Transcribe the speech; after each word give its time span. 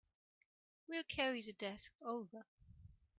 We'll 0.87 1.03
carry 1.03 1.43
the 1.43 1.53
desk 1.53 1.91
over. 2.01 2.47